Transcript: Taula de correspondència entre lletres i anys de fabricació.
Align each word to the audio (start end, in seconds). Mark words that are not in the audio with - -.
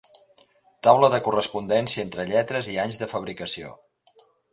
Taula 0.87 1.09
de 1.15 1.19
correspondència 1.27 2.05
entre 2.05 2.25
lletres 2.31 2.71
i 2.77 2.79
anys 2.85 2.99
de 3.03 3.09
fabricació. 3.13 3.75